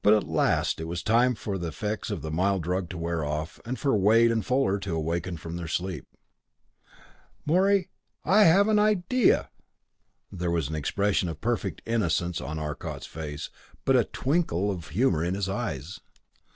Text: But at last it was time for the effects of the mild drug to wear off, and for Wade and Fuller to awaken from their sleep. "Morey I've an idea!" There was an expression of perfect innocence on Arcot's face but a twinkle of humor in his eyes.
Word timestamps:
But 0.00 0.14
at 0.14 0.24
last 0.24 0.80
it 0.80 0.86
was 0.86 1.02
time 1.02 1.34
for 1.34 1.58
the 1.58 1.68
effects 1.68 2.08
of 2.10 2.22
the 2.22 2.30
mild 2.30 2.62
drug 2.62 2.88
to 2.88 2.96
wear 2.96 3.22
off, 3.22 3.60
and 3.66 3.78
for 3.78 3.94
Wade 3.94 4.30
and 4.30 4.42
Fuller 4.42 4.78
to 4.78 4.94
awaken 4.94 5.36
from 5.36 5.56
their 5.56 5.68
sleep. 5.68 6.06
"Morey 7.44 7.90
I've 8.24 8.68
an 8.68 8.78
idea!" 8.78 9.50
There 10.32 10.50
was 10.50 10.70
an 10.70 10.74
expression 10.74 11.28
of 11.28 11.42
perfect 11.42 11.82
innocence 11.84 12.40
on 12.40 12.58
Arcot's 12.58 13.04
face 13.04 13.50
but 13.84 13.94
a 13.94 14.04
twinkle 14.04 14.70
of 14.70 14.88
humor 14.88 15.22
in 15.22 15.34
his 15.34 15.50
eyes. 15.50 16.00